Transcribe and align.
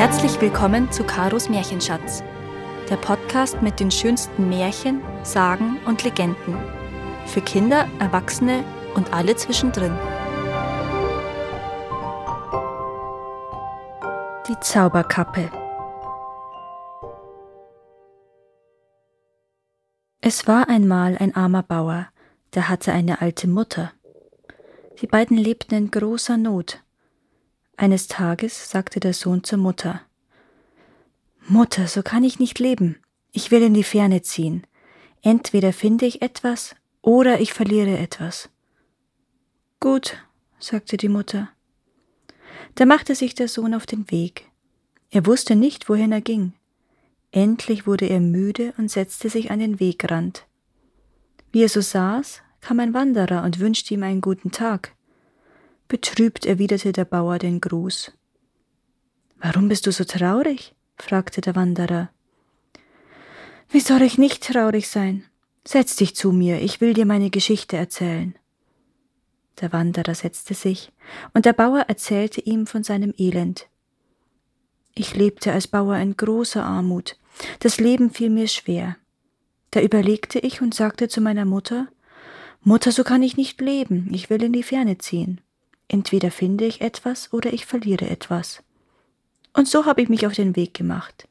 Herzlich 0.00 0.40
willkommen 0.40 0.90
zu 0.90 1.04
Karos 1.04 1.50
Märchenschatz, 1.50 2.24
der 2.88 2.96
Podcast 2.96 3.60
mit 3.60 3.80
den 3.80 3.90
schönsten 3.90 4.48
Märchen, 4.48 5.02
Sagen 5.24 5.78
und 5.84 6.04
Legenden. 6.04 6.56
Für 7.26 7.42
Kinder, 7.42 7.86
Erwachsene 7.98 8.64
und 8.94 9.12
alle 9.12 9.36
zwischendrin. 9.36 9.92
Die 14.48 14.58
Zauberkappe. 14.60 15.50
Es 20.22 20.46
war 20.46 20.70
einmal 20.70 21.18
ein 21.18 21.36
armer 21.36 21.62
Bauer, 21.62 22.08
der 22.54 22.70
hatte 22.70 22.92
eine 22.92 23.20
alte 23.20 23.48
Mutter. 23.48 23.92
Die 25.02 25.06
beiden 25.06 25.36
lebten 25.36 25.74
in 25.74 25.90
großer 25.90 26.38
Not. 26.38 26.82
Eines 27.80 28.08
Tages 28.08 28.68
sagte 28.68 29.00
der 29.00 29.14
Sohn 29.14 29.42
zur 29.42 29.56
Mutter 29.56 30.02
Mutter, 31.48 31.88
so 31.88 32.02
kann 32.02 32.24
ich 32.24 32.38
nicht 32.38 32.58
leben. 32.58 32.96
Ich 33.32 33.50
will 33.50 33.62
in 33.62 33.72
die 33.72 33.84
Ferne 33.84 34.20
ziehen. 34.20 34.66
Entweder 35.22 35.72
finde 35.72 36.04
ich 36.04 36.20
etwas 36.20 36.76
oder 37.00 37.40
ich 37.40 37.54
verliere 37.54 37.96
etwas. 37.96 38.50
Gut, 39.80 40.18
sagte 40.58 40.98
die 40.98 41.08
Mutter. 41.08 41.48
Da 42.74 42.84
machte 42.84 43.14
sich 43.14 43.34
der 43.34 43.48
Sohn 43.48 43.72
auf 43.72 43.86
den 43.86 44.10
Weg. 44.10 44.50
Er 45.10 45.24
wusste 45.24 45.56
nicht, 45.56 45.88
wohin 45.88 46.12
er 46.12 46.20
ging. 46.20 46.52
Endlich 47.32 47.86
wurde 47.86 48.10
er 48.10 48.20
müde 48.20 48.74
und 48.76 48.90
setzte 48.90 49.30
sich 49.30 49.50
an 49.50 49.58
den 49.58 49.80
Wegrand. 49.80 50.44
Wie 51.50 51.62
er 51.62 51.70
so 51.70 51.80
saß, 51.80 52.42
kam 52.60 52.78
ein 52.78 52.92
Wanderer 52.92 53.42
und 53.42 53.58
wünschte 53.58 53.94
ihm 53.94 54.02
einen 54.02 54.20
guten 54.20 54.50
Tag. 54.50 54.94
Betrübt 55.90 56.46
erwiderte 56.46 56.92
der 56.92 57.04
Bauer 57.04 57.40
den 57.40 57.60
Gruß. 57.60 58.12
Warum 59.38 59.66
bist 59.66 59.88
du 59.88 59.90
so 59.90 60.04
traurig? 60.04 60.76
fragte 60.96 61.40
der 61.40 61.56
Wanderer. 61.56 62.10
Wie 63.70 63.80
soll 63.80 64.02
ich 64.02 64.16
nicht 64.16 64.44
traurig 64.44 64.88
sein? 64.88 65.24
Setz 65.66 65.96
dich 65.96 66.14
zu 66.14 66.30
mir, 66.30 66.62
ich 66.62 66.80
will 66.80 66.94
dir 66.94 67.06
meine 67.06 67.28
Geschichte 67.28 67.76
erzählen. 67.76 68.36
Der 69.60 69.72
Wanderer 69.72 70.14
setzte 70.14 70.54
sich, 70.54 70.92
und 71.34 71.44
der 71.44 71.54
Bauer 71.54 71.80
erzählte 71.80 72.40
ihm 72.40 72.68
von 72.68 72.84
seinem 72.84 73.12
Elend. 73.18 73.66
Ich 74.94 75.16
lebte 75.16 75.52
als 75.52 75.66
Bauer 75.66 75.96
in 75.96 76.16
großer 76.16 76.64
Armut, 76.64 77.18
das 77.58 77.80
Leben 77.80 78.12
fiel 78.12 78.30
mir 78.30 78.46
schwer. 78.46 78.96
Da 79.72 79.80
überlegte 79.80 80.38
ich 80.38 80.62
und 80.62 80.72
sagte 80.72 81.08
zu 81.08 81.20
meiner 81.20 81.46
Mutter 81.46 81.88
Mutter, 82.62 82.92
so 82.92 83.02
kann 83.02 83.24
ich 83.24 83.36
nicht 83.36 83.60
leben, 83.60 84.08
ich 84.12 84.30
will 84.30 84.40
in 84.44 84.52
die 84.52 84.62
Ferne 84.62 84.96
ziehen. 84.98 85.40
Entweder 85.92 86.30
finde 86.30 86.66
ich 86.66 86.82
etwas 86.82 87.32
oder 87.32 87.52
ich 87.52 87.66
verliere 87.66 88.08
etwas. 88.08 88.62
Und 89.54 89.66
so 89.66 89.86
habe 89.86 90.00
ich 90.00 90.08
mich 90.08 90.24
auf 90.24 90.34
den 90.34 90.54
Weg 90.54 90.72
gemacht. 90.72 91.26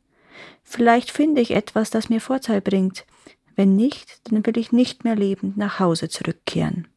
Vielleicht 0.64 1.12
finde 1.12 1.40
ich 1.40 1.52
etwas, 1.52 1.92
das 1.92 2.10
mir 2.10 2.20
Vorteil 2.20 2.60
bringt. 2.60 3.06
Wenn 3.56 3.78
nicht, 3.78 4.20
dann 4.26 4.46
will 4.46 4.58
ich 4.58 4.74
nicht 4.74 5.06
mehr 5.06 5.16
lebend 5.16 5.56
nach 5.56 5.80
Hause 5.80 6.10
zurückkehren. 6.10 6.90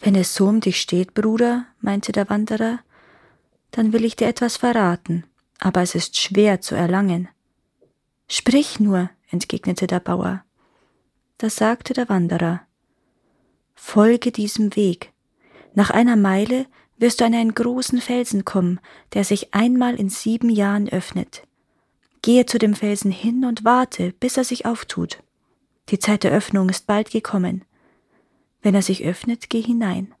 Wenn 0.00 0.14
es 0.14 0.34
so 0.34 0.46
um 0.46 0.60
dich 0.60 0.78
steht, 0.82 1.14
Bruder, 1.14 1.64
meinte 1.80 2.12
der 2.12 2.28
Wanderer, 2.28 2.80
dann 3.70 3.94
will 3.94 4.04
ich 4.04 4.14
dir 4.14 4.28
etwas 4.28 4.58
verraten, 4.58 5.24
aber 5.60 5.80
es 5.80 5.94
ist 5.94 6.18
schwer 6.18 6.60
zu 6.60 6.74
erlangen. 6.74 7.26
Sprich 8.28 8.78
nur, 8.80 9.08
entgegnete 9.30 9.86
der 9.86 10.00
Bauer. 10.00 10.44
Da 11.38 11.48
sagte 11.48 11.94
der 11.94 12.10
Wanderer, 12.10 12.60
Folge 13.74 14.30
diesem 14.30 14.76
Weg, 14.76 15.13
nach 15.74 15.90
einer 15.90 16.16
Meile 16.16 16.66
wirst 16.96 17.20
du 17.20 17.24
an 17.24 17.34
einen 17.34 17.54
großen 17.54 18.00
Felsen 18.00 18.44
kommen, 18.44 18.80
der 19.12 19.24
sich 19.24 19.52
einmal 19.54 19.96
in 19.96 20.08
sieben 20.08 20.48
Jahren 20.48 20.88
öffnet. 20.88 21.42
Gehe 22.22 22.46
zu 22.46 22.58
dem 22.58 22.74
Felsen 22.74 23.10
hin 23.10 23.44
und 23.44 23.64
warte, 23.64 24.12
bis 24.12 24.36
er 24.36 24.44
sich 24.44 24.64
auftut. 24.64 25.22
Die 25.90 25.98
Zeit 25.98 26.24
der 26.24 26.32
Öffnung 26.32 26.68
ist 26.68 26.86
bald 26.86 27.10
gekommen. 27.10 27.64
Wenn 28.62 28.74
er 28.74 28.82
sich 28.82 29.04
öffnet, 29.04 29.50
geh 29.50 29.60
hinein. 29.60 30.14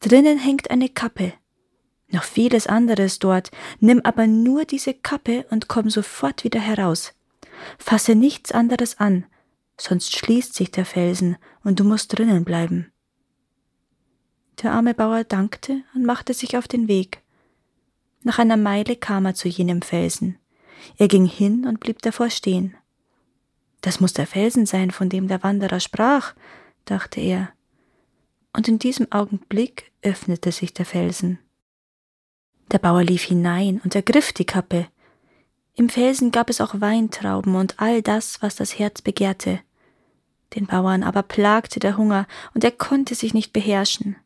Drinnen 0.00 0.38
hängt 0.38 0.70
eine 0.70 0.88
Kappe. 0.88 1.32
Noch 2.08 2.24
vieles 2.24 2.66
anderes 2.66 3.18
dort, 3.18 3.50
nimm 3.78 4.00
aber 4.02 4.26
nur 4.26 4.64
diese 4.64 4.94
Kappe 4.94 5.46
und 5.50 5.68
komm 5.68 5.90
sofort 5.90 6.44
wieder 6.44 6.60
heraus. 6.60 7.14
Fasse 7.78 8.14
nichts 8.14 8.52
anderes 8.52 8.98
an, 8.98 9.26
sonst 9.78 10.16
schließt 10.16 10.54
sich 10.54 10.70
der 10.70 10.84
Felsen 10.84 11.36
und 11.64 11.80
du 11.80 11.84
musst 11.84 12.16
drinnen 12.16 12.44
bleiben. 12.44 12.92
Der 14.62 14.72
arme 14.72 14.94
Bauer 14.94 15.24
dankte 15.24 15.82
und 15.94 16.04
machte 16.04 16.32
sich 16.32 16.56
auf 16.56 16.66
den 16.66 16.88
Weg. 16.88 17.22
Nach 18.22 18.38
einer 18.38 18.56
Meile 18.56 18.96
kam 18.96 19.26
er 19.26 19.34
zu 19.34 19.48
jenem 19.48 19.82
Felsen. 19.82 20.38
Er 20.96 21.08
ging 21.08 21.26
hin 21.26 21.66
und 21.66 21.80
blieb 21.80 22.02
davor 22.02 22.30
stehen. 22.30 22.76
Das 23.82 24.00
muss 24.00 24.14
der 24.14 24.26
Felsen 24.26 24.66
sein, 24.66 24.90
von 24.90 25.08
dem 25.08 25.28
der 25.28 25.42
Wanderer 25.42 25.80
sprach, 25.80 26.34
dachte 26.86 27.20
er. 27.20 27.50
Und 28.52 28.68
in 28.68 28.78
diesem 28.78 29.12
Augenblick 29.12 29.92
öffnete 30.02 30.50
sich 30.50 30.72
der 30.72 30.86
Felsen. 30.86 31.38
Der 32.72 32.78
Bauer 32.78 33.04
lief 33.04 33.22
hinein 33.22 33.80
und 33.84 33.94
ergriff 33.94 34.32
die 34.32 34.46
Kappe. 34.46 34.88
Im 35.74 35.88
Felsen 35.88 36.32
gab 36.32 36.48
es 36.50 36.60
auch 36.60 36.80
Weintrauben 36.80 37.54
und 37.54 37.78
all 37.78 38.02
das, 38.02 38.42
was 38.42 38.56
das 38.56 38.78
Herz 38.78 39.02
begehrte. 39.02 39.60
Den 40.54 40.66
Bauern 40.66 41.02
aber 41.02 41.22
plagte 41.22 41.80
der 41.80 41.96
Hunger, 41.96 42.26
und 42.54 42.64
er 42.64 42.70
konnte 42.70 43.14
sich 43.14 43.34
nicht 43.34 43.52
beherrschen. 43.52 44.16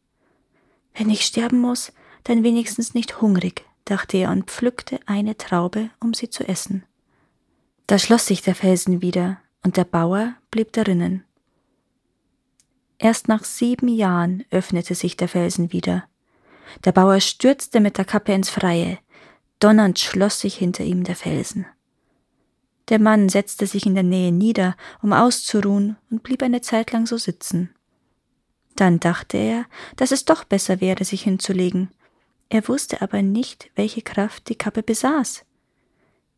Wenn 0.95 1.11
ich 1.11 1.25
sterben 1.25 1.61
muss, 1.61 1.93
dann 2.25 2.43
wenigstens 2.43 2.95
nicht 2.95 3.21
hungrig, 3.21 3.65
dachte 3.84 4.19
er 4.19 4.31
und 4.31 4.51
pflückte 4.51 5.01
eine 5.06 5.37
Traube, 5.37 5.91
um 6.01 6.15
sie 6.15 6.31
zu 6.31 6.47
essen. 6.47 6.84
Da 7.87 7.99
schloss 7.99 8.27
sich 8.27 8.43
der 8.43 8.55
Felsen 8.55 9.03
wieder, 9.03 9.39
und 9.65 9.77
der 9.77 9.84
Bauer 9.84 10.34
blieb 10.50 10.73
darinnen. 10.73 11.25
Erst 12.99 13.29
nach 13.29 13.45
sieben 13.45 13.89
Jahren 13.89 14.45
öffnete 14.50 14.95
sich 14.95 15.17
der 15.17 15.29
Felsen 15.29 15.73
wieder. 15.73 16.05
Der 16.84 16.93
Bauer 16.93 17.21
stürzte 17.21 17.81
mit 17.81 17.99
der 17.99 18.05
Kappe 18.05 18.33
ins 18.33 18.50
Freie. 18.50 18.99
Donnernd 19.59 19.99
schloss 19.99 20.41
sich 20.41 20.56
hinter 20.56 20.84
ihm 20.84 21.05
der 21.05 21.17
Felsen. 21.17 21.67
Der 22.91 22.99
Mann 22.99 23.29
setzte 23.29 23.67
sich 23.67 23.87
in 23.87 23.95
der 23.95 24.05
Nähe 24.05 24.33
nieder, 24.33 24.77
um 25.03 25.12
auszuruhen, 25.12 25.97
und 26.11 26.23
blieb 26.23 26.43
eine 26.43 26.61
Zeit 26.61 26.93
lang 26.93 27.06
so 27.06 27.17
sitzen. 27.17 27.71
Dann 28.76 29.00
dachte 29.00 29.36
er, 29.36 29.66
dass 29.97 30.10
es 30.12 30.25
doch 30.25 30.44
besser 30.44 30.81
wäre, 30.81 31.04
sich 31.04 31.22
hinzulegen. 31.22 31.91
Er 32.48 32.66
wusste 32.69 33.03
aber 33.03 33.22
nicht, 33.22 33.70
welche 33.75 34.03
Kraft 34.03 34.48
die 34.48 34.56
Kappe 34.56 34.82
besaß. 34.82 35.44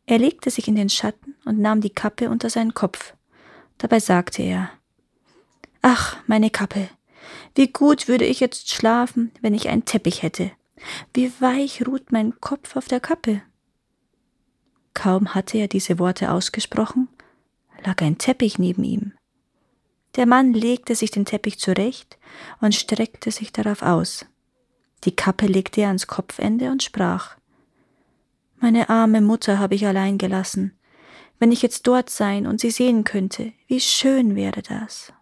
Er 0.07 0.19
legte 0.19 0.51
sich 0.51 0.69
in 0.69 0.75
den 0.75 0.91
Schatten 0.91 1.37
und 1.45 1.59
nahm 1.59 1.81
die 1.81 1.91
Kappe 1.91 2.29
unter 2.29 2.51
seinen 2.51 2.75
Kopf. 2.75 3.15
Dabei 3.79 4.01
sagte 4.01 4.43
er 4.43 4.71
Ach, 5.81 6.17
meine 6.27 6.51
Kappe, 6.51 6.89
wie 7.55 7.69
gut 7.69 8.09
würde 8.09 8.25
ich 8.25 8.41
jetzt 8.41 8.71
schlafen, 8.71 9.33
wenn 9.41 9.55
ich 9.55 9.69
einen 9.69 9.85
Teppich 9.85 10.23
hätte. 10.23 10.51
Wie 11.15 11.33
weich 11.41 11.87
ruht 11.87 12.13
mein 12.13 12.41
Kopf 12.41 12.77
auf 12.77 12.89
der 12.89 13.01
Kappe. 13.01 13.43
Kaum 14.95 15.35
hatte 15.35 15.59
er 15.59 15.69
diese 15.69 15.99
Worte 15.99 16.31
ausgesprochen, 16.31 17.09
lag 17.85 18.03
ein 18.03 18.19
Teppich 18.19 18.59
neben 18.59 18.85
ihm. 18.85 19.13
Der 20.17 20.27
Mann 20.27 20.53
legte 20.53 20.95
sich 20.95 21.11
den 21.11 21.25
Teppich 21.25 21.59
zurecht 21.59 22.19
und 22.61 22.75
streckte 22.75 23.31
sich 23.31 23.53
darauf 23.53 23.83
aus. 23.83 24.27
Die 25.05 25.17
Kappe 25.17 25.47
legte 25.47 25.81
er 25.81 25.89
ans 25.89 26.07
Kopfende 26.07 26.71
und 26.71 26.83
sprach 26.83 27.37
Meine 28.59 28.89
arme 28.91 29.21
Mutter 29.21 29.59
habe 29.59 29.75
ich 29.75 29.87
allein 29.87 30.19
gelassen. 30.19 30.79
Wenn 31.39 31.51
ich 31.51 31.63
jetzt 31.63 31.87
dort 31.87 32.11
sein 32.11 32.47
und 32.47 32.61
sie 32.61 32.71
sehen 32.71 33.05
könnte, 33.05 33.53
wie 33.67 33.81
schön 33.81 34.37
wäre 34.37 34.63
das. 34.63 35.13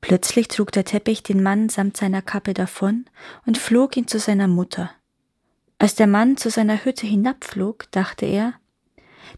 Plötzlich 0.00 0.48
trug 0.48 0.72
der 0.72 0.84
Teppich 0.84 1.22
den 1.22 1.42
Mann 1.42 1.68
samt 1.68 1.96
seiner 1.96 2.20
Kappe 2.20 2.52
davon 2.52 3.06
und 3.46 3.58
flog 3.58 3.96
ihn 3.96 4.08
zu 4.08 4.18
seiner 4.18 4.48
Mutter. 4.48 4.90
Als 5.78 5.94
der 5.94 6.06
Mann 6.06 6.36
zu 6.36 6.50
seiner 6.50 6.84
Hütte 6.84 7.06
hinabflog, 7.06 7.90
dachte 7.90 8.26
er, 8.26 8.54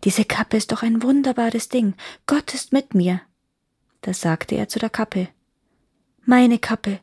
diese 0.05 0.25
Kappe 0.25 0.57
ist 0.57 0.73
doch 0.73 0.83
ein 0.83 1.03
wunderbares 1.03 1.69
Ding, 1.69 1.95
Gott 2.27 2.55
ist 2.55 2.73
mit 2.73 2.95
mir. 2.95 3.21
Da 4.07 4.15
sagte 4.15 4.55
er 4.55 4.69
zu 4.69 4.79
der 4.79 4.89
Kappe 4.89 5.27
Meine 6.25 6.61
Kappe, 6.61 7.01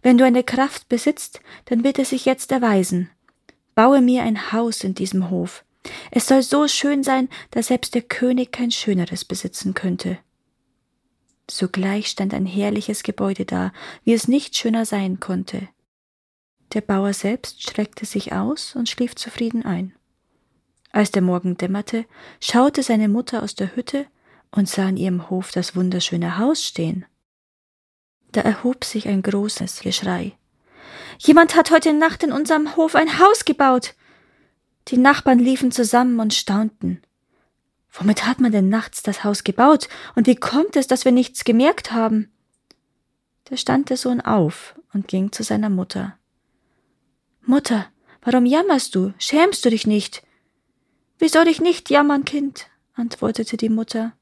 wenn 0.00 0.16
du 0.16 0.24
eine 0.24 0.42
Kraft 0.42 0.88
besitzt, 0.88 1.42
dann 1.66 1.84
wird 1.84 1.98
es 1.98 2.08
sich 2.08 2.24
jetzt 2.24 2.50
erweisen. 2.50 3.10
Baue 3.74 4.00
mir 4.00 4.22
ein 4.22 4.52
Haus 4.52 4.82
in 4.82 4.94
diesem 4.94 5.28
Hof. 5.28 5.66
Es 6.10 6.26
soll 6.26 6.42
so 6.42 6.66
schön 6.66 7.02
sein, 7.02 7.28
dass 7.50 7.66
selbst 7.66 7.94
der 7.94 8.00
König 8.00 8.52
kein 8.52 8.70
schöneres 8.70 9.26
besitzen 9.26 9.74
könnte. 9.74 10.18
Sogleich 11.50 12.06
stand 12.06 12.32
ein 12.32 12.46
herrliches 12.46 13.02
Gebäude 13.02 13.44
da, 13.44 13.70
wie 14.04 14.14
es 14.14 14.26
nicht 14.26 14.56
schöner 14.56 14.86
sein 14.86 15.20
konnte. 15.20 15.68
Der 16.72 16.80
Bauer 16.80 17.12
selbst 17.12 17.62
streckte 17.64 18.06
sich 18.06 18.32
aus 18.32 18.74
und 18.74 18.88
schlief 18.88 19.14
zufrieden 19.14 19.62
ein. 19.62 19.94
Als 20.90 21.10
der 21.10 21.20
Morgen 21.20 21.58
dämmerte, 21.58 22.06
schaute 22.40 22.82
seine 22.82 23.08
Mutter 23.08 23.42
aus 23.42 23.54
der 23.54 23.76
Hütte 23.76 24.06
und 24.56 24.68
sah 24.68 24.88
in 24.88 24.96
ihrem 24.96 25.30
Hof 25.30 25.52
das 25.52 25.76
wunderschöne 25.76 26.38
Haus 26.38 26.64
stehen. 26.64 27.04
Da 28.32 28.40
erhob 28.40 28.84
sich 28.84 29.06
ein 29.06 29.22
großes 29.22 29.80
Geschrei. 29.80 30.32
Jemand 31.18 31.54
hat 31.54 31.70
heute 31.70 31.92
Nacht 31.92 32.22
in 32.22 32.32
unserem 32.32 32.74
Hof 32.76 32.94
ein 32.94 33.18
Haus 33.18 33.44
gebaut. 33.44 33.94
Die 34.88 34.98
Nachbarn 34.98 35.38
liefen 35.38 35.72
zusammen 35.72 36.20
und 36.20 36.34
staunten. 36.34 37.02
Womit 37.92 38.26
hat 38.26 38.40
man 38.40 38.52
denn 38.52 38.68
nachts 38.68 39.02
das 39.02 39.24
Haus 39.24 39.44
gebaut? 39.44 39.88
Und 40.14 40.26
wie 40.26 40.36
kommt 40.36 40.76
es, 40.76 40.86
dass 40.86 41.04
wir 41.04 41.12
nichts 41.12 41.44
gemerkt 41.44 41.92
haben? 41.92 42.30
Da 43.44 43.56
stand 43.56 43.90
der 43.90 43.96
Sohn 43.96 44.20
auf 44.20 44.74
und 44.92 45.08
ging 45.08 45.32
zu 45.32 45.42
seiner 45.42 45.70
Mutter. 45.70 46.18
Mutter, 47.42 47.86
warum 48.22 48.44
jammerst 48.44 48.94
du? 48.94 49.14
Schämst 49.18 49.64
du 49.64 49.70
dich 49.70 49.86
nicht? 49.86 50.22
Wie 51.18 51.28
soll 51.28 51.48
ich 51.48 51.60
nicht 51.60 51.90
jammern, 51.90 52.24
Kind? 52.24 52.68
antwortete 52.94 53.56
die 53.56 53.68
Mutter. 53.68 54.12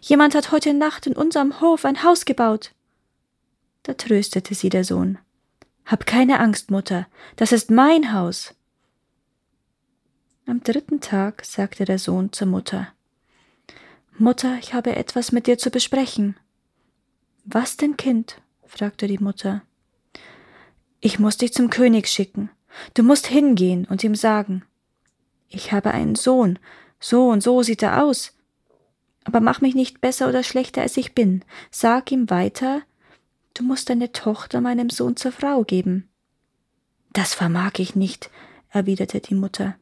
Jemand 0.00 0.34
hat 0.34 0.52
heute 0.52 0.74
Nacht 0.74 1.06
in 1.06 1.14
unserem 1.14 1.60
Hof 1.60 1.84
ein 1.84 2.02
Haus 2.02 2.24
gebaut. 2.24 2.72
Da 3.82 3.94
tröstete 3.94 4.54
sie 4.54 4.68
der 4.68 4.84
Sohn. 4.84 5.18
Hab 5.84 6.06
keine 6.06 6.40
Angst, 6.40 6.70
Mutter, 6.70 7.06
das 7.36 7.52
ist 7.52 7.70
mein 7.70 8.12
Haus. 8.12 8.54
Am 10.46 10.62
dritten 10.62 11.00
Tag 11.00 11.44
sagte 11.44 11.84
der 11.84 11.98
Sohn 11.98 12.32
zur 12.32 12.48
Mutter 12.48 12.92
Mutter, 14.18 14.56
ich 14.60 14.72
habe 14.72 14.96
etwas 14.96 15.30
mit 15.30 15.46
dir 15.46 15.58
zu 15.58 15.70
besprechen. 15.70 16.36
Was 17.44 17.76
denn, 17.76 17.96
Kind? 17.96 18.40
fragte 18.64 19.06
die 19.06 19.18
Mutter. 19.18 19.62
Ich 21.00 21.18
muss 21.18 21.36
dich 21.36 21.52
zum 21.52 21.70
König 21.70 22.08
schicken. 22.08 22.50
Du 22.94 23.02
musst 23.02 23.26
hingehen 23.26 23.86
und 23.88 24.02
ihm 24.02 24.14
sagen. 24.14 24.64
Ich 25.48 25.70
habe 25.70 25.92
einen 25.92 26.14
Sohn, 26.14 26.58
so 26.98 27.28
und 27.28 27.42
so 27.42 27.62
sieht 27.62 27.82
er 27.82 28.02
aus. 28.02 28.35
Aber 29.26 29.40
mach 29.40 29.60
mich 29.60 29.74
nicht 29.74 30.00
besser 30.00 30.28
oder 30.28 30.44
schlechter, 30.44 30.82
als 30.82 30.96
ich 30.96 31.12
bin. 31.12 31.44
Sag 31.72 32.12
ihm 32.12 32.30
weiter, 32.30 32.82
du 33.54 33.64
musst 33.64 33.90
deine 33.90 34.12
Tochter 34.12 34.60
meinem 34.60 34.88
Sohn 34.88 35.16
zur 35.16 35.32
Frau 35.32 35.64
geben. 35.64 36.08
Das 37.12 37.34
vermag 37.34 37.72
ich 37.78 37.96
nicht, 37.96 38.30
erwiderte 38.70 39.18
die 39.20 39.34
Mutter. 39.34 39.76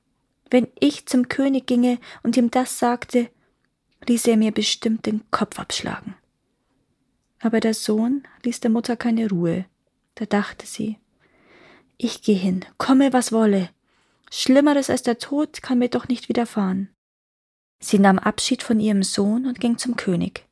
Wenn 0.51 0.69
ich 0.81 1.07
zum 1.07 1.29
König 1.29 1.67
ginge 1.67 1.99
und 2.23 2.39
ihm 2.39 2.51
das 2.51 2.79
sagte, 2.79 3.29
ließ 4.07 4.27
er 4.29 4.39
mir 4.39 4.51
bestimmt 4.51 5.05
den 5.05 5.23
Kopf 5.31 5.59
abschlagen. 5.59 6.15
Aber 7.41 7.61
der 7.61 7.75
Sohn 7.75 8.23
ließ 8.45 8.61
der 8.61 8.71
Mutter 8.71 8.97
keine 8.97 9.29
Ruhe. 9.29 9.67
Da 10.15 10.25
dachte 10.25 10.67
sie, 10.67 10.97
ich 11.99 12.23
geh 12.23 12.35
hin, 12.35 12.65
komme 12.79 13.13
was 13.13 13.31
wolle. 13.31 13.69
Schlimmeres 14.31 14.89
als 14.89 15.03
der 15.03 15.19
Tod 15.19 15.61
kann 15.61 15.79
mir 15.79 15.91
doch 15.91 16.09
nicht 16.09 16.31
widerfahren. 16.31 16.89
Sie 17.85 17.99
nahm 17.99 18.19
Abschied 18.19 18.63
von 18.63 18.81
ihrem 18.81 19.03
Sohn 19.03 19.45
und 19.45 19.61
ging 19.61 19.77
zum 19.77 19.95
König. 19.97 20.47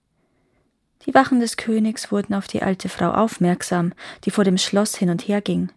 Die 1.06 1.14
Wachen 1.14 1.40
des 1.40 1.56
Königs 1.56 2.12
wurden 2.12 2.34
auf 2.34 2.46
die 2.46 2.61
alte 2.61 2.90
Frau 2.90 3.11
aufmerksam, 3.11 3.94
die 4.25 4.31
vor 4.31 4.44
dem 4.44 4.58
Schloss 4.58 4.96
hin 4.96 5.08
und 5.08 5.26
her 5.26 5.40
ging. 5.40 5.73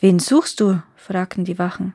Wen 0.00 0.18
suchst 0.18 0.60
du? 0.60 0.82
fragten 0.94 1.46
die 1.46 1.58
Wachen. 1.58 1.94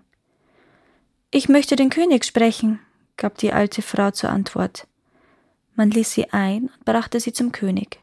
Ich 1.30 1.50
möchte 1.50 1.76
den 1.76 1.92
König 1.92 2.26
sprechen, 2.26 2.80
gab 3.16 3.38
die 3.38 3.54
alte 3.54 3.84
Frau 3.84 4.10
zur 4.10 4.32
Antwort. 4.32 4.88
Man 5.76 5.92
ließ 5.92 6.12
sie 6.12 6.34
ein 6.34 6.64
und 6.64 6.84
brachte 6.84 7.20
sie 7.20 7.34
zum 7.34 7.52
König. 7.52 8.00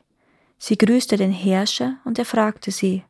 Sie 0.58 0.78
grüßte 0.78 1.16
den 1.16 1.32
Herrscher 1.32 1.96
und 2.04 2.16
er 2.16 2.26
fragte 2.26 2.70
sie 2.70 3.02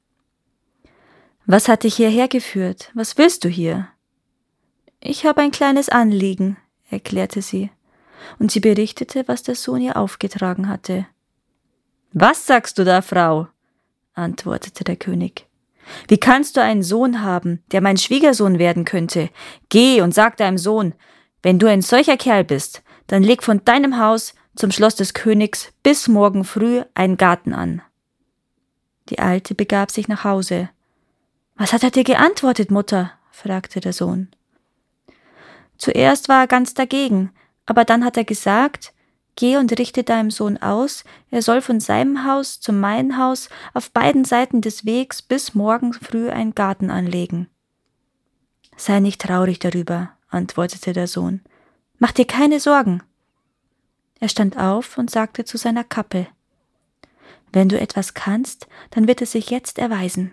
Was 1.44 1.68
hat 1.68 1.82
dich 1.82 1.96
hierher 1.96 2.26
geführt? 2.26 2.90
Was 2.94 3.18
willst 3.18 3.44
du 3.44 3.50
hier? 3.50 3.88
Ich 5.00 5.26
habe 5.26 5.42
ein 5.42 5.50
kleines 5.50 5.90
Anliegen, 5.90 6.56
erklärte 6.94 7.42
sie, 7.42 7.70
und 8.38 8.50
sie 8.50 8.60
berichtete, 8.60 9.28
was 9.28 9.42
der 9.42 9.54
Sohn 9.54 9.82
ihr 9.82 9.96
aufgetragen 9.96 10.68
hatte. 10.68 11.06
Was 12.12 12.46
sagst 12.46 12.78
du 12.78 12.84
da, 12.84 13.02
Frau? 13.02 13.48
antwortete 14.14 14.84
der 14.84 14.96
König. 14.96 15.46
Wie 16.08 16.18
kannst 16.18 16.56
du 16.56 16.62
einen 16.62 16.82
Sohn 16.82 17.22
haben, 17.22 17.62
der 17.72 17.80
mein 17.80 17.96
Schwiegersohn 17.96 18.58
werden 18.58 18.84
könnte? 18.84 19.30
Geh 19.68 20.00
und 20.00 20.14
sag 20.14 20.36
deinem 20.36 20.58
Sohn, 20.58 20.94
wenn 21.42 21.58
du 21.58 21.68
ein 21.68 21.82
solcher 21.82 22.16
Kerl 22.16 22.44
bist, 22.44 22.82
dann 23.06 23.22
leg 23.22 23.42
von 23.42 23.62
deinem 23.64 23.98
Haus 23.98 24.34
zum 24.56 24.70
Schloss 24.70 24.94
des 24.94 25.12
Königs 25.14 25.72
bis 25.82 26.08
morgen 26.08 26.44
früh 26.44 26.82
einen 26.94 27.16
Garten 27.16 27.52
an. 27.52 27.82
Die 29.10 29.18
Alte 29.18 29.54
begab 29.54 29.90
sich 29.90 30.08
nach 30.08 30.24
Hause. 30.24 30.70
Was 31.56 31.72
hat 31.72 31.82
er 31.82 31.90
dir 31.90 32.04
geantwortet, 32.04 32.70
Mutter? 32.70 33.12
fragte 33.30 33.80
der 33.80 33.92
Sohn. 33.92 34.28
Zuerst 35.84 36.30
war 36.30 36.40
er 36.40 36.46
ganz 36.46 36.72
dagegen, 36.72 37.30
aber 37.66 37.84
dann 37.84 38.06
hat 38.06 38.16
er 38.16 38.24
gesagt, 38.24 38.94
Geh 39.36 39.58
und 39.58 39.78
richte 39.78 40.02
deinem 40.02 40.30
Sohn 40.30 40.56
aus, 40.56 41.04
er 41.30 41.42
soll 41.42 41.60
von 41.60 41.78
seinem 41.78 42.24
Haus 42.24 42.58
zu 42.58 42.72
meinem 42.72 43.18
Haus 43.18 43.50
auf 43.74 43.90
beiden 43.90 44.24
Seiten 44.24 44.62
des 44.62 44.86
Wegs 44.86 45.20
bis 45.20 45.54
morgen 45.54 45.92
früh 45.92 46.30
einen 46.30 46.54
Garten 46.54 46.88
anlegen. 46.88 47.50
Sei 48.78 48.98
nicht 49.00 49.20
traurig 49.20 49.58
darüber, 49.58 50.12
antwortete 50.30 50.94
der 50.94 51.06
Sohn. 51.06 51.42
Mach 51.98 52.12
dir 52.12 52.26
keine 52.26 52.60
Sorgen. 52.60 53.02
Er 54.20 54.30
stand 54.30 54.56
auf 54.56 54.96
und 54.96 55.10
sagte 55.10 55.44
zu 55.44 55.58
seiner 55.58 55.84
Kappe 55.84 56.28
Wenn 57.52 57.68
du 57.68 57.78
etwas 57.78 58.14
kannst, 58.14 58.68
dann 58.92 59.06
wird 59.06 59.20
es 59.20 59.32
sich 59.32 59.50
jetzt 59.50 59.78
erweisen. 59.78 60.32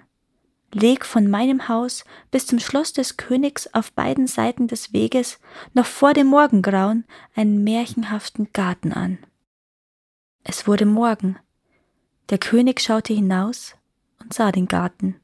Leg 0.73 1.05
von 1.05 1.29
meinem 1.29 1.67
Haus 1.67 2.05
bis 2.31 2.47
zum 2.47 2.59
Schloss 2.59 2.93
des 2.93 3.17
Königs 3.17 3.67
auf 3.73 3.91
beiden 3.91 4.27
Seiten 4.27 4.67
des 4.67 4.93
Weges 4.93 5.39
noch 5.73 5.85
vor 5.85 6.13
dem 6.13 6.27
Morgengrauen 6.27 7.05
einen 7.35 7.63
märchenhaften 7.63 8.49
Garten 8.53 8.93
an. 8.93 9.17
Es 10.43 10.67
wurde 10.67 10.85
Morgen. 10.85 11.37
Der 12.29 12.37
König 12.37 12.79
schaute 12.79 13.13
hinaus 13.13 13.75
und 14.19 14.33
sah 14.33 14.51
den 14.51 14.67
Garten. 14.67 15.19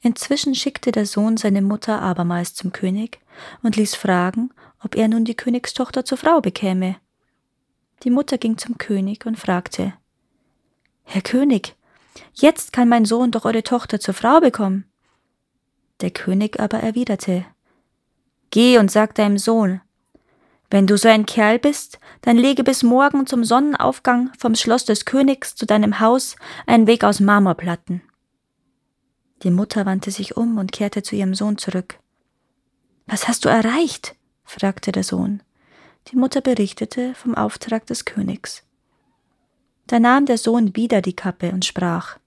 Inzwischen 0.00 0.54
schickte 0.54 0.92
der 0.92 1.06
Sohn 1.06 1.36
seine 1.36 1.62
Mutter 1.62 2.00
abermals 2.00 2.54
zum 2.54 2.72
König 2.72 3.20
und 3.62 3.76
ließ 3.76 3.94
fragen, 3.94 4.50
ob 4.82 4.94
er 4.94 5.08
nun 5.08 5.24
die 5.24 5.34
Königstochter 5.34 6.04
zur 6.04 6.18
Frau 6.18 6.40
bekäme. 6.40 6.96
Die 8.02 8.10
Mutter 8.10 8.38
ging 8.38 8.58
zum 8.58 8.78
König 8.78 9.26
und 9.26 9.38
fragte 9.38 9.94
Herr 11.04 11.22
König, 11.22 11.74
Jetzt 12.32 12.72
kann 12.72 12.88
mein 12.88 13.04
Sohn 13.04 13.30
doch 13.30 13.44
eure 13.44 13.62
Tochter 13.62 14.00
zur 14.00 14.14
Frau 14.14 14.40
bekommen. 14.40 14.84
Der 16.00 16.10
König 16.10 16.60
aber 16.60 16.80
erwiderte 16.80 17.44
Geh 18.50 18.78
und 18.78 18.90
sag 18.90 19.14
deinem 19.14 19.38
Sohn, 19.38 19.80
wenn 20.74 20.88
du 20.88 20.98
so 20.98 21.08
ein 21.08 21.24
Kerl 21.24 21.60
bist, 21.60 22.00
dann 22.22 22.36
lege 22.36 22.64
bis 22.64 22.82
morgen 22.82 23.28
zum 23.28 23.44
Sonnenaufgang 23.44 24.32
vom 24.36 24.56
Schloss 24.56 24.84
des 24.84 25.04
Königs 25.04 25.54
zu 25.54 25.66
deinem 25.66 26.00
Haus 26.00 26.34
einen 26.66 26.88
Weg 26.88 27.04
aus 27.04 27.20
Marmorplatten. 27.20 28.02
Die 29.44 29.52
Mutter 29.52 29.86
wandte 29.86 30.10
sich 30.10 30.36
um 30.36 30.58
und 30.58 30.72
kehrte 30.72 31.04
zu 31.04 31.14
ihrem 31.14 31.34
Sohn 31.34 31.58
zurück. 31.58 32.00
Was 33.06 33.28
hast 33.28 33.44
du 33.44 33.48
erreicht? 33.48 34.16
fragte 34.42 34.90
der 34.90 35.04
Sohn. 35.04 35.44
Die 36.08 36.16
Mutter 36.16 36.40
berichtete 36.40 37.14
vom 37.14 37.36
Auftrag 37.36 37.86
des 37.86 38.04
Königs. 38.04 38.64
Da 39.86 40.00
nahm 40.00 40.26
der 40.26 40.38
Sohn 40.38 40.74
wieder 40.76 41.02
die 41.02 41.14
Kappe 41.14 41.50
und 41.50 41.64
sprach 41.64 42.18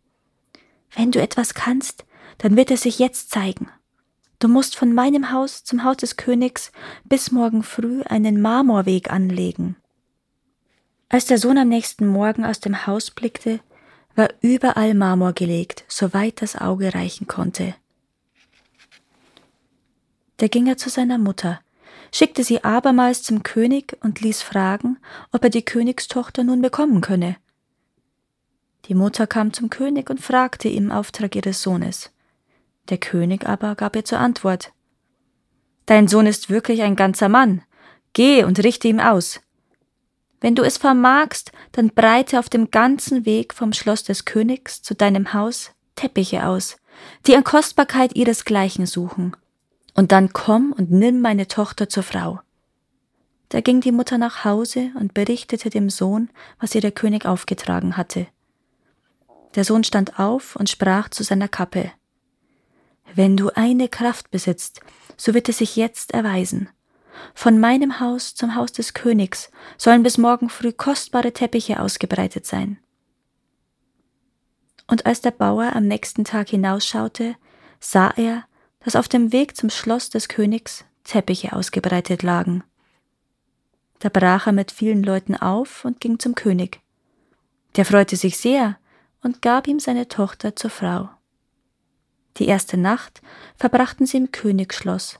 Wenn 0.95 1.11
du 1.11 1.21
etwas 1.21 1.53
kannst, 1.53 2.05
dann 2.37 2.55
wird 2.55 2.71
es 2.71 2.81
sich 2.81 2.99
jetzt 2.99 3.31
zeigen. 3.31 3.69
Du 4.39 4.47
musst 4.47 4.75
von 4.75 4.93
meinem 4.93 5.31
Haus 5.31 5.63
zum 5.63 5.83
Haus 5.83 5.97
des 5.97 6.15
Königs 6.15 6.71
bis 7.05 7.31
morgen 7.31 7.63
früh 7.63 8.03
einen 8.03 8.39
Marmorweg 8.39 9.11
anlegen. 9.11 9.75
Als 11.09 11.25
der 11.25 11.39
Sohn 11.39 11.57
am 11.57 11.69
nächsten 11.69 12.05
Morgen 12.05 12.45
aus 12.45 12.59
dem 12.59 12.85
Haus 12.85 13.09
blickte, 13.09 13.59
war 14.15 14.29
überall 14.41 14.93
Marmor 14.93 15.33
gelegt, 15.33 15.85
soweit 15.87 16.41
das 16.41 16.55
Auge 16.55 16.93
reichen 16.93 17.27
konnte. 17.27 17.75
Da 20.37 20.47
ging 20.47 20.67
er 20.67 20.77
zu 20.77 20.89
seiner 20.89 21.17
Mutter, 21.17 21.61
schickte 22.11 22.43
sie 22.43 22.63
abermals 22.63 23.23
zum 23.23 23.41
König 23.41 23.97
und 24.01 24.21
ließ 24.21 24.43
fragen, 24.43 24.97
ob 25.31 25.43
er 25.43 25.49
die 25.49 25.65
Königstochter 25.65 26.43
nun 26.43 26.61
bekommen 26.61 27.01
könne. 27.01 27.37
Die 28.87 28.95
Mutter 28.95 29.27
kam 29.27 29.53
zum 29.53 29.69
König 29.69 30.09
und 30.09 30.21
fragte 30.21 30.69
im 30.69 30.91
Auftrag 30.91 31.35
ihres 31.35 31.61
Sohnes. 31.61 32.11
Der 32.89 32.97
König 32.97 33.45
aber 33.45 33.75
gab 33.75 33.95
ihr 33.95 34.05
zur 34.05 34.19
Antwort 34.19 34.71
Dein 35.85 36.07
Sohn 36.07 36.25
ist 36.25 36.49
wirklich 36.49 36.81
ein 36.81 36.95
ganzer 36.95 37.29
Mann. 37.29 37.61
Geh 38.13 38.43
und 38.43 38.63
richte 38.63 38.87
ihm 38.87 38.99
aus. 38.99 39.39
Wenn 40.41 40.53
du 40.53 40.63
es 40.63 40.77
vermagst, 40.77 41.51
dann 41.71 41.89
breite 41.89 42.39
auf 42.39 42.49
dem 42.49 42.71
ganzen 42.71 43.25
Weg 43.25 43.53
vom 43.53 43.73
Schloss 43.73 44.03
des 44.03 44.25
Königs 44.25 44.81
zu 44.81 44.95
deinem 44.95 45.33
Haus 45.33 45.71
Teppiche 45.95 46.45
aus, 46.45 46.77
die 47.25 47.35
an 47.35 47.43
Kostbarkeit 47.43 48.15
ihresgleichen 48.15 48.85
suchen. 48.85 49.35
Und 49.95 50.11
dann 50.11 50.31
komm 50.31 50.73
und 50.73 50.91
nimm 50.91 51.21
meine 51.21 51.47
Tochter 51.47 51.89
zur 51.89 52.03
Frau. 52.03 52.39
Da 53.49 53.61
ging 53.61 53.81
die 53.81 53.91
Mutter 53.91 54.17
nach 54.17 54.43
Hause 54.45 54.91
und 54.99 55.13
berichtete 55.13 55.69
dem 55.69 55.89
Sohn, 55.89 56.29
was 56.59 56.75
ihr 56.75 56.81
der 56.81 56.91
König 56.91 57.25
aufgetragen 57.25 57.97
hatte. 57.97 58.27
Der 59.57 59.63
Sohn 59.63 59.83
stand 59.83 60.19
auf 60.19 60.55
und 60.55 60.69
sprach 60.69 61.09
zu 61.09 61.23
seiner 61.23 61.47
Kappe 61.47 61.91
Wenn 63.15 63.35
du 63.35 63.49
eine 63.55 63.89
Kraft 63.89 64.29
besitzt, 64.29 64.81
so 65.17 65.33
wird 65.33 65.49
es 65.49 65.57
sich 65.57 65.75
jetzt 65.75 66.13
erweisen. 66.13 66.69
Von 67.33 67.59
meinem 67.59 67.99
Haus 67.99 68.35
zum 68.35 68.53
Haus 68.53 68.71
des 68.71 68.93
Königs 68.93 69.49
sollen 69.75 70.03
bis 70.03 70.19
morgen 70.19 70.49
früh 70.49 70.71
kostbare 70.71 71.33
Teppiche 71.33 71.79
ausgebreitet 71.79 72.45
sein. 72.45 72.77
Und 74.85 75.07
als 75.07 75.21
der 75.21 75.31
Bauer 75.31 75.75
am 75.75 75.87
nächsten 75.87 76.23
Tag 76.23 76.49
hinausschaute, 76.49 77.35
sah 77.79 78.11
er, 78.15 78.45
dass 78.81 78.95
auf 78.95 79.07
dem 79.07 79.31
Weg 79.31 79.57
zum 79.57 79.71
Schloss 79.71 80.11
des 80.11 80.27
Königs 80.27 80.85
Teppiche 81.03 81.53
ausgebreitet 81.53 82.21
lagen. 82.21 82.63
Da 83.97 84.09
brach 84.09 84.45
er 84.45 84.53
mit 84.53 84.69
vielen 84.69 85.01
Leuten 85.01 85.35
auf 85.35 85.83
und 85.83 85.99
ging 85.99 86.19
zum 86.19 86.35
König. 86.35 86.79
Der 87.75 87.85
freute 87.85 88.17
sich 88.17 88.37
sehr 88.37 88.77
und 89.21 89.41
gab 89.41 89.67
ihm 89.67 89.79
seine 89.79 90.07
Tochter 90.07 90.55
zur 90.55 90.69
Frau. 90.69 91.09
Die 92.37 92.47
erste 92.47 92.77
Nacht 92.77 93.21
verbrachten 93.55 94.05
sie 94.05 94.17
im 94.17 94.31
Königsschloss. 94.31 95.19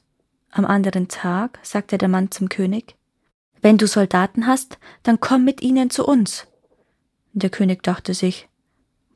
Am 0.52 0.66
anderen 0.66 1.08
Tag 1.08 1.60
sagte 1.64 1.98
der 1.98 2.08
Mann 2.08 2.32
zum 2.32 2.50
König 2.50 2.96
Wenn 3.62 3.78
du 3.78 3.88
Soldaten 3.88 4.48
hast, 4.48 4.78
dann 5.04 5.20
komm 5.20 5.44
mit 5.44 5.62
ihnen 5.62 5.90
zu 5.90 6.06
uns. 6.06 6.48
Der 7.34 7.50
König 7.50 7.84
dachte 7.84 8.14
sich 8.14 8.48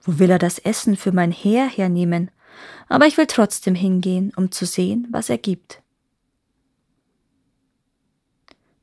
Wo 0.01 0.19
will 0.19 0.29
er 0.29 0.39
das 0.39 0.59
Essen 0.59 0.97
für 0.97 1.11
mein 1.11 1.31
Heer 1.31 1.67
hernehmen? 1.67 2.31
Aber 2.89 3.07
ich 3.07 3.17
will 3.17 3.27
trotzdem 3.27 3.75
hingehen, 3.75 4.33
um 4.35 4.51
zu 4.51 4.65
sehen, 4.65 5.07
was 5.11 5.29
er 5.29 5.37
gibt. 5.37 5.81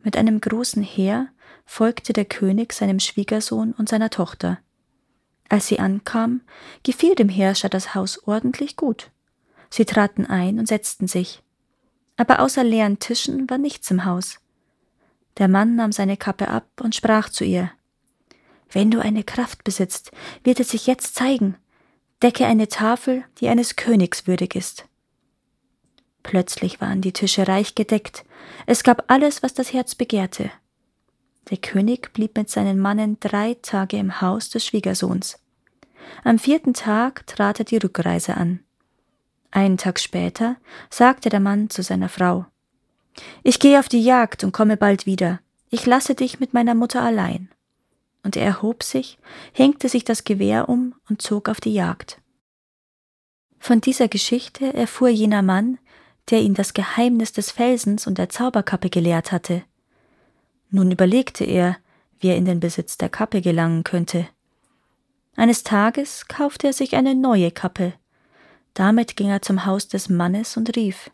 Mit 0.02 0.16
einem 0.16 0.40
großen 0.40 0.82
Heer 0.82 1.28
folgte 1.66 2.12
der 2.12 2.24
König 2.24 2.72
seinem 2.72 2.98
Schwiegersohn 2.98 3.72
und 3.72 3.88
seiner 3.88 4.10
Tochter. 4.10 4.58
Als 5.48 5.66
sie 5.66 5.78
ankam, 5.78 6.42
gefiel 6.82 7.14
dem 7.14 7.28
Herrscher 7.28 7.68
das 7.68 7.94
Haus 7.94 8.26
ordentlich 8.26 8.76
gut. 8.76 9.10
Sie 9.70 9.84
traten 9.84 10.26
ein 10.26 10.58
und 10.58 10.68
setzten 10.68 11.08
sich. 11.08 11.42
Aber 12.16 12.40
außer 12.40 12.64
leeren 12.64 12.98
Tischen 12.98 13.48
war 13.48 13.58
nichts 13.58 13.90
im 13.90 14.04
Haus. 14.04 14.40
Der 15.38 15.48
Mann 15.48 15.76
nahm 15.76 15.92
seine 15.92 16.16
Kappe 16.16 16.48
ab 16.48 16.66
und 16.82 16.94
sprach 16.94 17.28
zu 17.28 17.44
ihr 17.44 17.70
Wenn 18.70 18.90
du 18.90 19.00
eine 19.00 19.24
Kraft 19.24 19.64
besitzt, 19.64 20.10
wird 20.42 20.60
es 20.60 20.70
sich 20.70 20.86
jetzt 20.86 21.14
zeigen. 21.14 21.56
Decke 22.22 22.46
eine 22.46 22.68
Tafel, 22.68 23.24
die 23.38 23.48
eines 23.48 23.76
Königs 23.76 24.26
würdig 24.26 24.56
ist. 24.56 24.86
Plötzlich 26.24 26.80
waren 26.80 27.00
die 27.00 27.12
Tische 27.12 27.46
reich 27.46 27.74
gedeckt, 27.74 28.24
es 28.66 28.82
gab 28.82 29.10
alles, 29.10 29.42
was 29.42 29.54
das 29.54 29.72
Herz 29.72 29.94
begehrte. 29.94 30.50
Der 31.50 31.58
König 31.58 32.12
blieb 32.12 32.36
mit 32.36 32.50
seinen 32.50 32.78
Mannen 32.78 33.18
drei 33.20 33.56
Tage 33.62 33.96
im 33.96 34.20
Haus 34.20 34.50
des 34.50 34.66
Schwiegersohns. 34.66 35.38
Am 36.24 36.38
vierten 36.38 36.74
Tag 36.74 37.26
trat 37.26 37.58
er 37.58 37.64
die 37.64 37.78
Rückreise 37.78 38.36
an. 38.36 38.60
Einen 39.50 39.78
Tag 39.78 39.98
später 39.98 40.56
sagte 40.90 41.30
der 41.30 41.40
Mann 41.40 41.70
zu 41.70 41.82
seiner 41.82 42.08
Frau 42.08 42.46
Ich 43.42 43.60
gehe 43.60 43.78
auf 43.78 43.88
die 43.88 44.02
Jagd 44.02 44.44
und 44.44 44.52
komme 44.52 44.76
bald 44.76 45.06
wieder. 45.06 45.40
Ich 45.70 45.86
lasse 45.86 46.14
dich 46.14 46.38
mit 46.38 46.52
meiner 46.52 46.74
Mutter 46.74 47.02
allein. 47.02 47.48
Und 48.22 48.36
er 48.36 48.44
erhob 48.44 48.82
sich, 48.82 49.18
hängte 49.52 49.88
sich 49.88 50.04
das 50.04 50.24
Gewehr 50.24 50.68
um 50.68 50.94
und 51.08 51.22
zog 51.22 51.48
auf 51.48 51.60
die 51.60 51.72
Jagd. 51.72 52.20
Von 53.58 53.80
dieser 53.80 54.08
Geschichte 54.08 54.74
erfuhr 54.74 55.08
jener 55.08 55.42
Mann, 55.42 55.78
der 56.30 56.40
ihn 56.40 56.54
das 56.54 56.74
Geheimnis 56.74 57.32
des 57.32 57.50
Felsens 57.50 58.06
und 58.06 58.18
der 58.18 58.28
Zauberkappe 58.28 58.90
gelehrt 58.90 59.32
hatte. 59.32 59.64
Nun 60.70 60.90
überlegte 60.90 61.44
er, 61.44 61.76
wie 62.20 62.28
er 62.28 62.36
in 62.36 62.44
den 62.44 62.60
Besitz 62.60 62.98
der 62.98 63.08
Kappe 63.08 63.40
gelangen 63.40 63.84
könnte. 63.84 64.28
Eines 65.36 65.62
Tages 65.62 66.26
kaufte 66.28 66.68
er 66.68 66.72
sich 66.72 66.96
eine 66.96 67.14
neue 67.14 67.50
Kappe. 67.50 67.94
Damit 68.74 69.16
ging 69.16 69.28
er 69.28 69.42
zum 69.42 69.66
Haus 69.66 69.88
des 69.88 70.08
Mannes 70.08 70.56
und 70.56 70.76
rief 70.76 71.10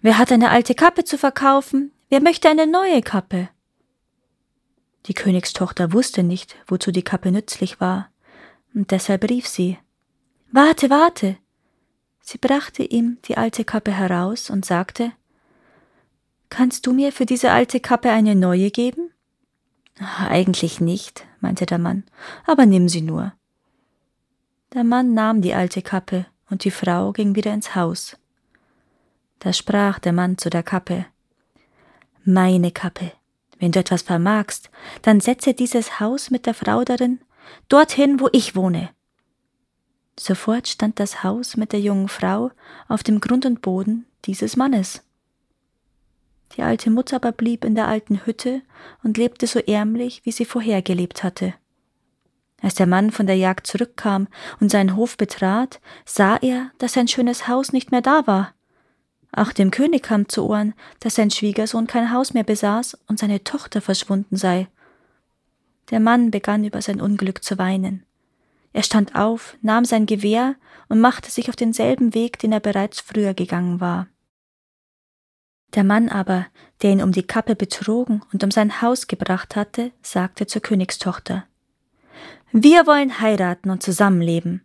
Wer 0.00 0.18
hat 0.18 0.32
eine 0.32 0.50
alte 0.50 0.74
Kappe 0.74 1.04
zu 1.04 1.18
verkaufen? 1.18 1.92
Wer 2.08 2.22
möchte 2.22 2.48
eine 2.48 2.66
neue 2.66 3.02
Kappe? 3.02 3.48
Die 5.06 5.14
Königstochter 5.14 5.92
wusste 5.92 6.22
nicht, 6.22 6.56
wozu 6.66 6.90
die 6.90 7.02
Kappe 7.02 7.30
nützlich 7.30 7.80
war, 7.80 8.10
und 8.74 8.90
deshalb 8.90 9.28
rief 9.28 9.46
sie 9.46 9.78
Warte, 10.52 10.90
warte. 10.90 11.36
Sie 12.20 12.38
brachte 12.38 12.82
ihm 12.82 13.18
die 13.26 13.36
alte 13.36 13.64
Kappe 13.64 13.92
heraus 13.92 14.50
und 14.50 14.64
sagte 14.64 15.12
Kannst 16.48 16.86
du 16.86 16.92
mir 16.92 17.12
für 17.12 17.26
diese 17.26 17.50
alte 17.50 17.80
Kappe 17.80 18.10
eine 18.10 18.34
neue 18.34 18.70
geben? 18.70 19.10
Eigentlich 20.18 20.80
nicht, 20.80 21.26
meinte 21.40 21.66
der 21.66 21.78
Mann, 21.78 22.04
aber 22.46 22.66
nimm 22.66 22.88
sie 22.88 23.02
nur. 23.02 23.32
Der 24.74 24.84
Mann 24.84 25.14
nahm 25.14 25.40
die 25.42 25.54
alte 25.54 25.82
Kappe, 25.82 26.26
und 26.50 26.64
die 26.64 26.70
Frau 26.70 27.12
ging 27.12 27.34
wieder 27.34 27.52
ins 27.52 27.74
Haus. 27.74 28.16
Da 29.38 29.52
sprach 29.52 29.98
der 29.98 30.12
Mann 30.12 30.38
zu 30.38 30.50
der 30.50 30.62
Kappe 30.62 31.06
Meine 32.24 32.70
Kappe, 32.70 33.12
wenn 33.58 33.72
du 33.72 33.80
etwas 33.80 34.02
vermagst, 34.02 34.70
dann 35.02 35.20
setze 35.20 35.54
dieses 35.54 35.98
Haus 35.98 36.30
mit 36.30 36.46
der 36.46 36.54
Frau 36.54 36.84
darin, 36.84 37.20
dorthin, 37.68 38.20
wo 38.20 38.28
ich 38.32 38.54
wohne. 38.54 38.90
Sofort 40.18 40.68
stand 40.68 40.98
das 40.98 41.22
Haus 41.22 41.56
mit 41.56 41.72
der 41.72 41.80
jungen 41.80 42.08
Frau 42.08 42.50
auf 42.88 43.02
dem 43.02 43.20
Grund 43.20 43.44
und 43.46 43.60
Boden 43.60 44.06
dieses 44.24 44.56
Mannes. 44.56 45.05
Die 46.54 46.62
alte 46.62 46.90
Mutter 46.90 47.16
aber 47.16 47.32
blieb 47.32 47.64
in 47.64 47.74
der 47.74 47.88
alten 47.88 48.24
Hütte 48.24 48.62
und 49.02 49.18
lebte 49.18 49.46
so 49.46 49.58
ärmlich, 49.58 50.22
wie 50.24 50.32
sie 50.32 50.44
vorher 50.44 50.82
gelebt 50.82 51.22
hatte. 51.22 51.54
Als 52.62 52.74
der 52.74 52.86
Mann 52.86 53.10
von 53.10 53.26
der 53.26 53.36
Jagd 53.36 53.66
zurückkam 53.66 54.28
und 54.60 54.70
seinen 54.70 54.96
Hof 54.96 55.16
betrat, 55.16 55.80
sah 56.04 56.36
er, 56.36 56.70
dass 56.78 56.94
sein 56.94 57.08
schönes 57.08 57.48
Haus 57.48 57.72
nicht 57.72 57.90
mehr 57.90 58.00
da 58.00 58.26
war. 58.26 58.54
Auch 59.32 59.52
dem 59.52 59.70
König 59.70 60.02
kam 60.02 60.28
zu 60.28 60.48
Ohren, 60.48 60.72
dass 61.00 61.16
sein 61.16 61.30
Schwiegersohn 61.30 61.86
kein 61.86 62.12
Haus 62.12 62.32
mehr 62.32 62.44
besaß 62.44 62.96
und 63.06 63.18
seine 63.18 63.44
Tochter 63.44 63.82
verschwunden 63.82 64.36
sei. 64.36 64.68
Der 65.90 66.00
Mann 66.00 66.30
begann 66.30 66.64
über 66.64 66.80
sein 66.80 67.00
Unglück 67.00 67.44
zu 67.44 67.58
weinen. 67.58 68.04
Er 68.72 68.82
stand 68.82 69.14
auf, 69.14 69.56
nahm 69.60 69.84
sein 69.84 70.06
Gewehr 70.06 70.56
und 70.88 71.00
machte 71.00 71.30
sich 71.30 71.48
auf 71.48 71.56
denselben 71.56 72.14
Weg, 72.14 72.38
den 72.38 72.52
er 72.52 72.60
bereits 72.60 73.00
früher 73.00 73.34
gegangen 73.34 73.80
war. 73.80 74.08
Der 75.76 75.84
Mann 75.84 76.08
aber, 76.08 76.46
der 76.82 76.90
ihn 76.90 77.02
um 77.02 77.12
die 77.12 77.26
Kappe 77.26 77.54
betrogen 77.54 78.22
und 78.32 78.42
um 78.42 78.50
sein 78.50 78.80
Haus 78.80 79.06
gebracht 79.06 79.56
hatte, 79.56 79.92
sagte 80.00 80.46
zur 80.46 80.62
Königstochter 80.62 81.44
Wir 82.50 82.86
wollen 82.86 83.20
heiraten 83.20 83.70
und 83.70 83.82
zusammenleben. 83.82 84.64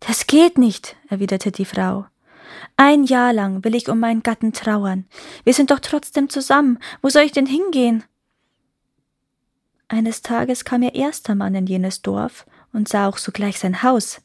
Das 0.00 0.26
geht 0.26 0.56
nicht, 0.56 0.96
erwiderte 1.08 1.52
die 1.52 1.66
Frau. 1.66 2.06
Ein 2.76 3.04
Jahr 3.04 3.34
lang 3.34 3.62
will 3.62 3.74
ich 3.74 3.90
um 3.90 4.00
meinen 4.00 4.22
Gatten 4.22 4.54
trauern. 4.54 5.06
Wir 5.44 5.52
sind 5.52 5.70
doch 5.70 5.80
trotzdem 5.80 6.30
zusammen. 6.30 6.78
Wo 7.02 7.10
soll 7.10 7.22
ich 7.22 7.32
denn 7.32 7.46
hingehen? 7.46 8.02
Eines 9.88 10.22
Tages 10.22 10.64
kam 10.64 10.82
ihr 10.82 10.94
erster 10.94 11.34
Mann 11.34 11.54
in 11.54 11.66
jenes 11.66 12.00
Dorf 12.00 12.46
und 12.72 12.88
sah 12.88 13.06
auch 13.06 13.18
sogleich 13.18 13.58
sein 13.58 13.82
Haus. 13.82 14.22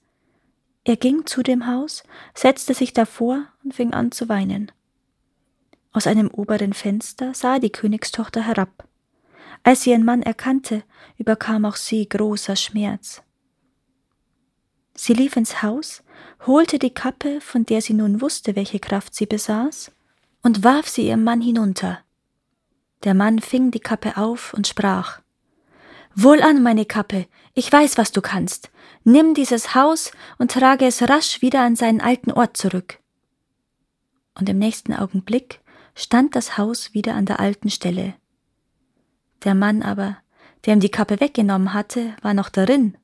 Er 0.85 0.95
ging 0.95 1.25
zu 1.25 1.43
dem 1.43 1.67
Haus, 1.67 2.03
setzte 2.33 2.73
sich 2.73 2.93
davor 2.93 3.43
und 3.63 3.73
fing 3.73 3.93
an 3.93 4.13
zu 4.13 4.29
weinen. 4.29 4.71
Aus 5.91 6.07
einem 6.07 6.29
oberen 6.29 6.73
Fenster 6.73 7.33
sah 7.33 7.59
die 7.59 7.71
Königstochter 7.71 8.41
herab. 8.41 8.87
Als 9.63 9.81
sie 9.81 9.91
ihren 9.91 10.05
Mann 10.05 10.21
erkannte, 10.21 10.83
überkam 11.17 11.65
auch 11.65 11.75
sie 11.75 12.07
großer 12.07 12.55
Schmerz. 12.55 13.21
Sie 14.93 15.13
lief 15.13 15.35
ins 15.35 15.61
Haus, 15.61 16.03
holte 16.45 16.79
die 16.79 16.93
Kappe, 16.93 17.41
von 17.41 17.65
der 17.65 17.81
sie 17.81 17.93
nun 17.93 18.21
wusste, 18.21 18.55
welche 18.55 18.79
Kraft 18.79 19.13
sie 19.15 19.25
besaß, 19.25 19.91
und 20.41 20.63
warf 20.63 20.87
sie 20.87 21.07
ihrem 21.07 21.23
Mann 21.23 21.41
hinunter. 21.41 21.99
Der 23.03 23.13
Mann 23.13 23.39
fing 23.39 23.71
die 23.71 23.79
Kappe 23.79 24.17
auf 24.17 24.53
und 24.53 24.67
sprach 24.67 25.21
Wohlan, 26.15 26.63
meine 26.63 26.85
Kappe, 26.85 27.27
ich 27.53 27.71
weiß, 27.71 27.99
was 27.99 28.11
du 28.11 28.21
kannst. 28.21 28.71
Nimm 29.03 29.35
dieses 29.35 29.75
Haus 29.75 30.11
und 30.39 30.51
trage 30.51 30.87
es 30.87 31.03
rasch 31.03 31.43
wieder 31.43 31.61
an 31.61 31.75
seinen 31.75 32.01
alten 32.01 32.31
Ort 32.31 32.57
zurück. 32.57 32.99
Und 34.33 34.49
im 34.49 34.57
nächsten 34.57 34.93
Augenblick 34.93 35.61
stand 35.97 36.35
das 36.35 36.57
Haus 36.59 36.93
wieder 36.93 37.15
an 37.15 37.25
der 37.25 37.39
alten 37.39 37.71
Stelle. 37.71 38.13
Der 39.43 39.55
Mann 39.55 39.81
aber, 39.81 40.17
der 40.65 40.73
ihm 40.73 40.79
die 40.79 40.91
Kappe 40.91 41.19
weggenommen 41.19 41.73
hatte, 41.73 42.15
war 42.21 42.35
noch 42.35 42.49
darin. 42.49 42.95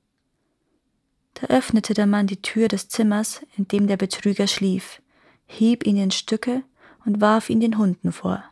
Da 1.33 1.47
öffnete 1.47 1.95
der 1.95 2.05
Mann 2.05 2.27
die 2.27 2.41
Tür 2.41 2.67
des 2.67 2.89
Zimmers, 2.89 3.41
in 3.57 3.67
dem 3.67 3.87
der 3.87 3.97
Betrüger 3.97 4.45
schlief, 4.45 5.01
hieb 5.47 5.87
ihn 5.87 5.97
in 5.97 6.11
Stücke 6.11 6.63
und 7.03 7.19
warf 7.19 7.49
ihn 7.49 7.59
den 7.59 7.79
Hunden 7.79 8.11
vor. 8.11 8.43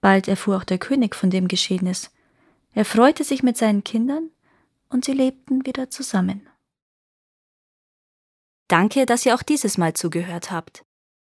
Bald 0.00 0.26
erfuhr 0.26 0.56
auch 0.56 0.64
der 0.64 0.78
König 0.78 1.14
von 1.14 1.30
dem 1.30 1.46
Geschehnis. 1.46 2.10
Er 2.72 2.84
freute 2.84 3.22
sich 3.22 3.44
mit 3.44 3.56
seinen 3.56 3.84
Kindern, 3.84 4.30
und 4.90 5.04
sie 5.04 5.12
lebten 5.12 5.64
wieder 5.66 5.90
zusammen. 5.90 6.48
Danke, 8.68 9.06
dass 9.06 9.24
ihr 9.24 9.34
auch 9.34 9.42
dieses 9.42 9.78
Mal 9.78 9.94
zugehört 9.94 10.50
habt. 10.50 10.84